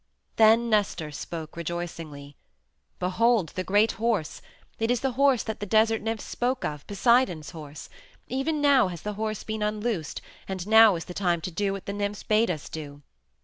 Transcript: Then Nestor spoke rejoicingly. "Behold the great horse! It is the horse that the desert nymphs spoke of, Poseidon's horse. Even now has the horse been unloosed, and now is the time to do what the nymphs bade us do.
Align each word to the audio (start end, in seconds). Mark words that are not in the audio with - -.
Then 0.37 0.67
Nestor 0.67 1.11
spoke 1.11 1.55
rejoicingly. 1.55 2.35
"Behold 2.97 3.49
the 3.49 3.63
great 3.63 3.91
horse! 4.01 4.41
It 4.79 4.89
is 4.89 5.01
the 5.01 5.11
horse 5.11 5.43
that 5.43 5.59
the 5.59 5.67
desert 5.67 6.01
nymphs 6.01 6.23
spoke 6.23 6.65
of, 6.65 6.87
Poseidon's 6.87 7.51
horse. 7.51 7.87
Even 8.27 8.61
now 8.61 8.87
has 8.87 9.03
the 9.03 9.13
horse 9.13 9.43
been 9.43 9.61
unloosed, 9.61 10.19
and 10.47 10.65
now 10.67 10.95
is 10.95 11.05
the 11.05 11.13
time 11.13 11.39
to 11.41 11.51
do 11.51 11.71
what 11.71 11.85
the 11.85 11.93
nymphs 11.93 12.23
bade 12.23 12.49
us 12.49 12.67
do. 12.67 13.03